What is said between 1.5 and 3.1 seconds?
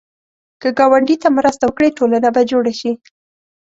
وکړې، ټولنه به جوړه شي